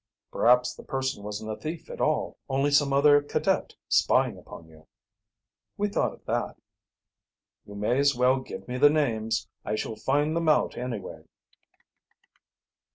"Perhaps 0.31 0.73
the 0.73 0.81
person 0.83 1.21
wasn't 1.21 1.51
a 1.51 1.55
thief 1.55 1.87
at 1.87 2.01
all, 2.01 2.35
only 2.49 2.71
some 2.71 2.91
other 2.91 3.21
cadet 3.21 3.75
spying 3.87 4.35
upon 4.35 4.67
you." 4.67 4.87
"We 5.77 5.89
thought 5.89 6.13
of 6.13 6.25
that." 6.25 6.55
"You 7.67 7.75
may 7.75 7.99
as 7.99 8.15
well 8.15 8.39
give 8.39 8.67
me 8.67 8.79
the 8.79 8.89
names. 8.89 9.47
I 9.63 9.75
shall 9.75 9.95
find 9.95 10.35
them 10.35 10.49
out 10.49 10.75
anyway." 10.75 11.25